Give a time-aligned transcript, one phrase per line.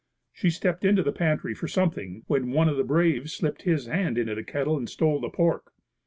[0.33, 4.17] She stepped into the pantry for something, when one of the braves slipped his hand
[4.17, 5.73] into the kettle and stole the pork.